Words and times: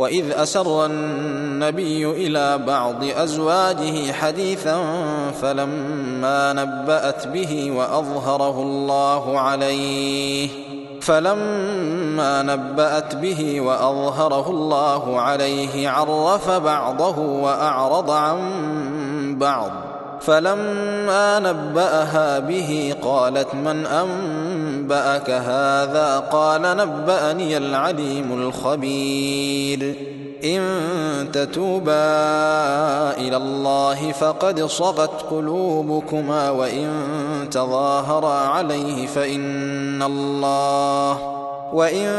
وإذ 0.00 0.32
أسر 0.32 0.86
النبي 0.86 2.10
إلى 2.10 2.58
بعض 2.58 3.04
أزواجه 3.04 4.12
حديثا 4.12 4.82
فلما 5.42 6.52
نبأت 6.52 7.26
به 7.26 7.72
وأظهره 7.76 8.62
الله 8.62 9.40
عليه 9.40 10.48
فلما 11.00 12.42
نبأت 12.42 13.16
به 13.16 13.60
وأظهره 13.60 14.50
الله 14.50 15.20
عليه 15.20 15.88
عرف 15.88 16.50
بعضه 16.50 17.18
وأعرض 17.18 18.10
عن 18.10 18.40
بعض 19.38 19.70
فلما 20.20 21.38
نبأها 21.38 22.38
به 22.38 22.94
قالت 23.02 23.54
من 23.54 23.86
أنبأك 24.92 25.30
هذا؟ 25.30 26.28
قال 26.32 26.62
نبأني 26.62 27.56
العليم 27.56 28.32
الخبير. 28.32 29.94
إن 30.44 30.62
تتوبا 31.32 31.92
إلى 33.18 33.36
الله 33.36 34.12
فقد 34.12 34.64
صغت 34.64 35.22
قلوبكما 35.30 36.50
وإن 36.50 36.88
تظاهرا 37.50 38.34
عليه 38.34 39.06
فإن 39.06 40.02
الله 40.02 41.18
وإن 41.72 42.10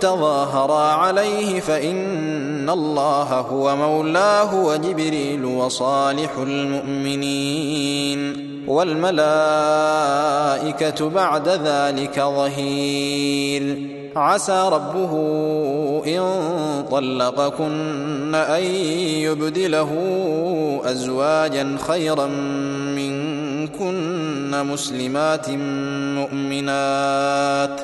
تظاهرا 0.00 0.92
عليه 0.92 1.60
فإن 1.60 2.70
الله 2.70 3.22
هو 3.22 3.76
مولاه 3.76 4.54
وجبريل 4.54 5.44
وصالح 5.44 6.30
المؤمنين. 6.38 8.44
والملائكة 8.68 10.43
بعد 11.02 11.48
ذلك 11.48 12.20
ظهير. 12.20 13.78
عسى 14.16 14.68
ربه 14.72 15.12
إن 16.06 16.22
طلقكن 16.90 18.34
أن 18.34 18.62
يبدله 18.62 19.90
أزواجا 20.84 21.76
خيرا 21.88 22.26
منكن 22.96 24.66
مسلمات 24.66 25.50
مؤمنات. 26.18 27.83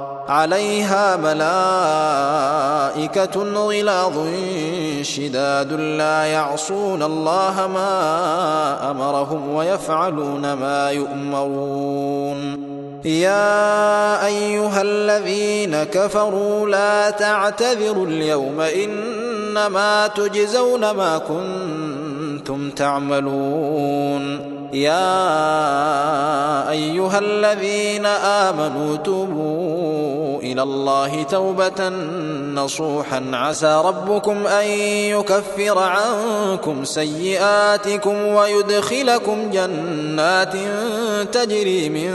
عليها 0.31 1.17
ملائكة 2.95 3.35
غلاظ 3.53 4.27
شداد 5.01 5.73
لا 5.73 6.23
يعصون 6.23 7.03
الله 7.03 7.67
ما 7.73 8.91
أمرهم 8.91 9.55
ويفعلون 9.55 10.53
ما 10.53 10.91
يؤمرون. 10.91 12.71
يا 13.05 14.25
أيها 14.25 14.81
الذين 14.81 15.83
كفروا 15.83 16.69
لا 16.69 17.09
تعتذروا 17.09 18.07
اليوم 18.07 18.61
إنما 18.61 20.07
تجزون 20.07 20.91
ما 20.91 21.17
كنتم 21.17 22.69
تعملون. 22.69 24.51
يا 24.73 25.29
أيها 26.69 27.19
الذين 27.19 28.05
آمنوا 28.05 28.95
توبوا 28.95 30.20
إلى 30.51 30.63
الله 30.63 31.23
توبة 31.23 31.89
نصوحا. 32.55 33.31
عسى 33.33 33.81
ربكم 33.85 34.47
أن 34.47 34.67
يكفر 35.15 35.79
عنكم 35.79 36.85
سيئاتكم 36.85 38.25
ويدخلكم 38.25 39.49
جنات 39.51 40.53
تجري 41.31 41.89
من 41.89 42.11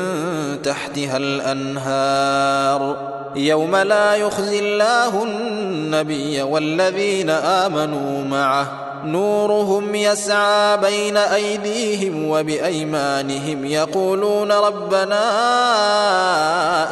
تحتها 0.62 1.16
الأنهار. 1.16 2.96
يوم 3.36 3.76
لا 3.76 4.14
يخزي 4.14 4.58
الله 4.58 5.22
النبي 5.22 6.42
والذين 6.42 7.30
آمنوا 7.30 8.24
معه. 8.24 8.82
نورهم 9.04 9.94
يسعى 9.94 10.76
بين 10.76 11.16
أيديهم 11.16 12.28
وبأيمانهم 12.28 13.64
يقولون 13.64 14.52
ربنا 14.52 15.24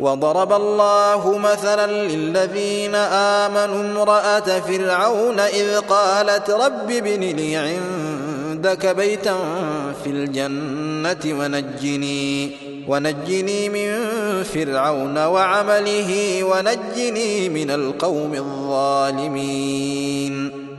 وضرب 0.00 0.52
الله 0.52 1.38
مثلا 1.38 1.86
للذين 1.86 2.94
آمنوا 3.44 3.80
امرأة 3.80 4.60
فرعون 4.60 5.40
إذ 5.40 5.78
قالت 5.78 6.50
رب 6.50 6.90
ابن 6.90 7.20
لي 7.20 7.56
عندك 7.56 8.86
بيتا 8.86 9.36
في 10.04 10.10
الجنة 10.10 11.24
ونجني 11.40 12.50
ونجني 12.88 13.68
من 13.68 13.88
فرعون 14.42 15.18
وعمله 15.18 16.44
ونجني 16.44 17.48
من 17.48 17.70
القوم 17.70 18.34
الظالمين. 18.34 19.90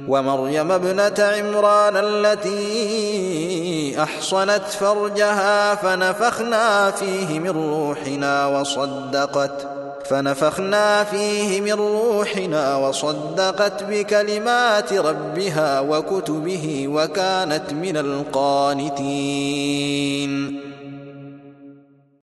ومريم 0.08 0.72
ابنة 0.72 1.14
عمران 1.20 1.98
التي 1.98 3.71
أحصنت 4.00 4.64
فرجها 4.80 5.76
فنفخنا 5.76 6.92
فيه 6.92 7.40
من 7.40 7.50
روحنا 7.50 8.48
وصدقت 8.48 9.68
فنفخنا 10.06 11.04
فيه 11.04 11.62
من 11.62 11.74
روحنا 11.74 12.76
وصدقت 12.76 13.84
بكلمات 13.84 14.94
ربها 14.94 15.80
وكتبه 15.80 16.88
وكانت 16.88 17.74
من 17.74 17.98
القانتين. 17.98 19.02